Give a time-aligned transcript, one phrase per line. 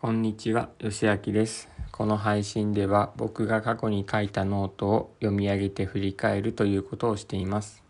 [0.00, 1.68] こんにちは、よしあきです。
[1.92, 7.82] この配信では僕が過去に書いたノートを読み上げて振り返るということをしています。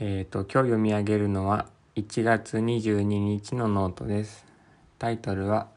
[0.00, 1.66] えっ、と、今日読み上げるのは
[1.96, 4.46] 1月22日のノートです。
[4.98, 5.68] タイトルは、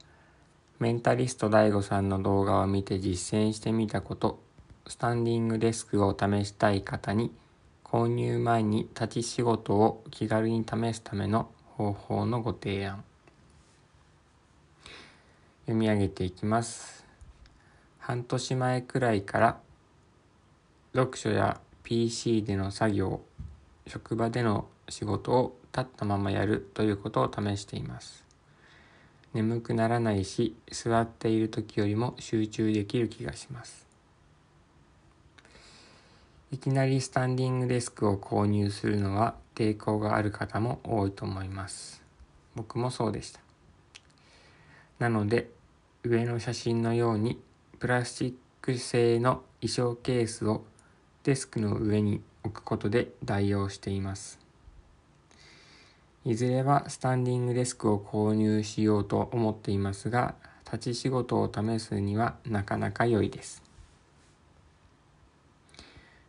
[0.80, 4.40] メンタリスト DAIGO さんの動画を見て実践してみたこと、
[4.88, 7.34] スタンディングデスクを試したい方に、
[7.84, 13.04] 購入前に立ち仕事を気軽に試すための方法のご提案。
[15.66, 17.06] 読み上げていきます。
[17.98, 19.60] 半年前くらいから
[20.94, 23.22] 読書や PC での作業、
[23.88, 28.24] 職場での仕事を立ったままやるということを試しています。
[29.34, 33.88] 眠くならないし、座っている時よりも集中できる気がします。
[36.52, 42.04] いきなりスタンディングデスクを購入するのは抵抗がある方も多いと思います。
[42.54, 43.40] 僕もそうでした。
[45.00, 45.55] なので、
[46.08, 47.40] 上の写真のように
[47.80, 50.64] プラスチック製の衣装ケースを
[51.24, 54.40] デスクの上に置くことで代用しています。
[56.24, 63.64] いずれはスタンディングデスクを購入しようと思っていますが、立ち仕事を試すにはなかなか良いです。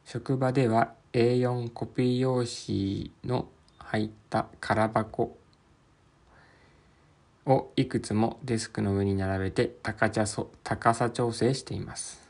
[0.06, 5.36] 職場では A4 コピー用紙の入った空箱
[7.46, 12.28] をいくつもデスクの上に並べて高さ調整しています。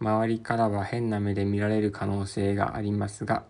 [0.00, 3.44] 周りからは変な目で見られる可能性がありますが、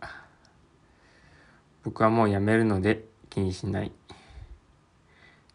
[1.85, 3.93] 僕はもうやめるので気にしない。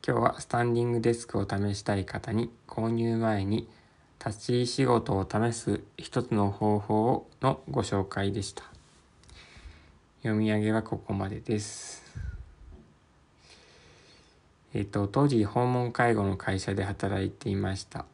[0.07, 3.67] 今日はスタンディングデスクを試したい方に購入前に
[4.23, 8.63] 立ち仕事を試す一つの方法のご紹介でした。
[10.23, 12.24] 読み上げはここまでです。
[14.75, 18.05] えっと、当時訪問介護の会社で働いていました。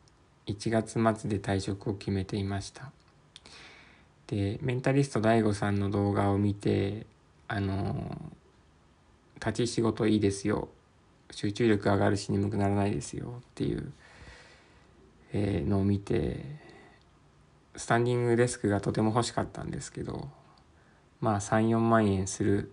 [0.46, 2.92] 1月末で退職を決めていました。
[4.28, 7.08] で、メンタリスト DAIGO さんの動画を見て、
[7.48, 8.16] あの、
[9.44, 10.70] 立ち仕事いいですよ。
[11.32, 13.92] 集中力上がるし眠くならないですよっていう、
[15.34, 16.46] えーのを見て、
[17.76, 20.30] スタンディングデスクがとても欲しかったんですけど、
[21.22, 22.72] まあ3、4万円する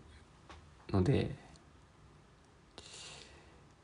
[0.90, 1.47] ので、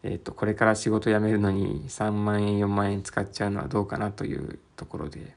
[0.04, 5.34] えー、とこれから仕事辞めるのに3万円4万円使っちゃうのはどうかなというところで。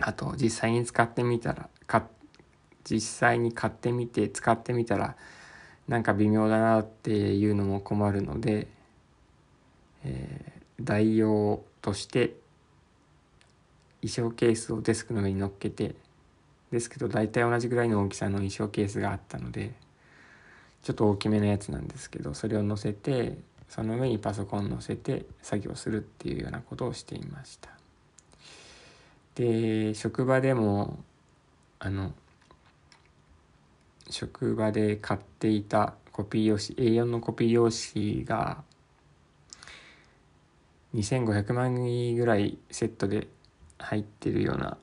[0.00, 2.06] あと実際に使ってみたらか
[2.88, 5.16] 実際に買ってみて使ってみたら
[5.88, 8.68] なんか微妙だなっていうのも困るので、
[10.04, 12.34] えー代用として
[14.00, 15.96] 衣装ケースをデスクの上に乗っけて
[16.70, 19.74] ですけど大体同じぐらいの大きさの衣装ケースがあったので
[20.82, 27.70] ちょっと大きめのやつなんですけどそれを乗せてその上にパソコン乗せて作業するっていうようなことをしていました。
[29.34, 30.98] で職場でも
[31.78, 32.12] あの
[34.10, 38.64] 職場で買っていたコピー用紙 A4 のコピー用紙が
[40.94, 43.28] 2500万円ぐらいセットで
[43.78, 44.78] 入ってるような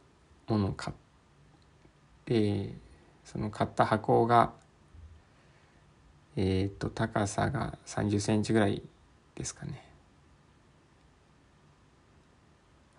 [0.47, 0.95] ものを買っ
[2.25, 2.74] て
[3.25, 4.53] その買った箱が
[6.35, 8.81] えっ、と高さが30センチぐらい
[9.35, 9.85] ですかね。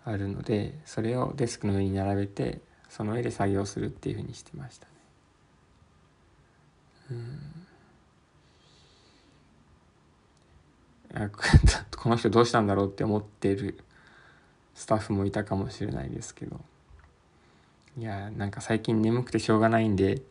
[0.05, 4.91] あるのでそれをデスクの上に並べてその上で作業するっていうふうにしてましたね。
[7.11, 7.39] うん。
[11.97, 13.79] この人どうしたんだろうって思ってる
[14.75, 16.61] スタッフもいたかもしれないですけど。
[17.97, 20.21] いやなんか最近眠くてしょうがないんで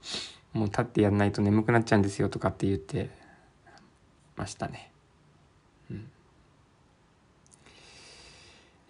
[0.56, 3.10] もう立ってやんないと眠くなっちゃうんですよとかって言って
[4.36, 4.90] ましたね。
[5.90, 6.10] うん、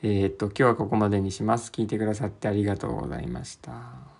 [0.02, 1.70] えーっと今日はここまでにします。
[1.70, 4.15] 聞いてくださってありがとうございました。